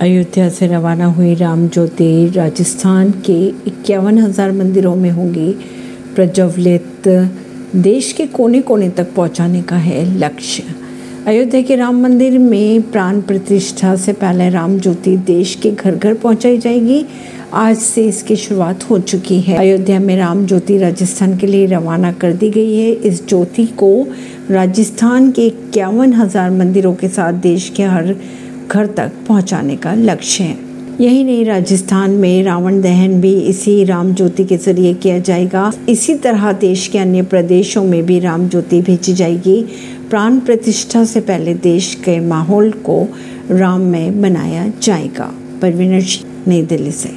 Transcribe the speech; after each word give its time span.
अयोध्या 0.00 0.48
से 0.48 0.66
रवाना 0.66 1.04
हुई 1.04 1.34
राम 1.34 1.66
ज्योति 1.68 2.28
राजस्थान 2.34 3.10
के 3.26 3.38
इक्यावन 3.66 4.18
हज़ार 4.18 4.52
मंदिरों 4.52 4.94
में 4.96 5.10
होंगी 5.10 5.50
प्रज्वलित, 6.14 7.08
देश 7.76 8.12
के 8.12 8.26
कोने 8.26 8.60
कोने 8.60 8.88
तक 8.90 9.12
पहुँचाने 9.14 9.62
का 9.62 9.76
है 9.76 10.04
लक्ष्य। 10.18 10.62
अयोध्या 11.26 11.62
के 11.62 11.76
राम 11.76 12.00
मंदिर 12.02 12.38
में 12.38 12.82
प्राण 12.92 13.20
प्रतिष्ठा 13.20 13.96
से 13.96 14.12
पहले 14.12 14.48
राम 14.50 14.78
ज्योति 14.78 15.16
देश 15.26 15.54
के 15.54 15.70
घर 15.70 15.96
घर 15.96 16.14
पहुंचाई 16.14 16.58
जाएगी। 16.58 17.04
आज 17.54 17.76
से 17.76 18.04
इसकी 18.04 18.36
शुरुआत 18.36 18.90
हो 18.90 18.98
चुकी 19.00 19.40
है। 19.40 19.56
अयोध्या 19.58 20.00
में 20.00 20.16
राम 20.16 20.46
ज्योति 20.46 20.78
राजस्थान 20.78 21.36
के 21.38 21.46
लिए 21.46 21.66
रवाना 21.66 22.12
कर 22.12 22.32
दी 22.32 22.50
गई 22.50 22.74
है। 22.76 22.90
इस 22.92 23.26
ज्योति 23.28 23.66
को 23.78 23.92
राजस्थान 24.50 25.30
के 25.30 25.46
इक्यावन 25.46 26.12
हज़ार 26.14 26.50
मंदिरों 26.50 26.94
के 26.94 27.08
साथ 27.08 27.32
देश 27.42 27.72
के 27.76 27.82
हर 27.84 28.14
घर 28.72 28.86
तक 28.86 29.12
पहुँचाने 29.28 29.76
का 29.76 29.94
लक्ष्य 29.94 30.44
है। 30.44 30.56
यही 31.00 31.24
नहीं, 31.24 31.44
राजस्थान 31.44 32.10
में 32.10 32.42
रावण 32.42 32.80
दहन 32.80 33.20
भी 33.20 33.40
इसी 33.40 33.84
राम 33.84 34.14
ज्योति 34.14 34.44
के 34.44 34.56
ज़रिए 34.56 34.94
किया 34.94 35.18
जाएगा। 35.18 35.72
इसी 35.88 36.14
तरह 36.14 36.52
देश 36.52 36.88
के 36.88 36.98
अन्य 36.98 37.22
प्रदेशों 37.22 37.84
में 37.84 38.06
भी 38.06 38.20
राम 38.20 38.48
ज्योति 38.48 38.80
भेजी 38.80 39.12
जाएगी। 39.12 39.64
प्राण 40.10 40.38
प्रतिष्ठा 40.38 41.04
से 41.04 41.20
पहले 41.20 41.54
देश 41.54 41.94
के 41.94 42.20
माहौल 42.20 42.70
को 42.70 43.08
राम 43.50 43.80
में 43.80 44.20
बनाया 44.20 44.72
जाएगा। 44.82 45.34
परवीन 45.62 46.02
नई 46.48 46.62
दिल्ली 46.62 46.90
से। 46.90 47.06